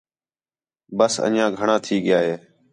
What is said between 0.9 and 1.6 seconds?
ٻس انڄیاں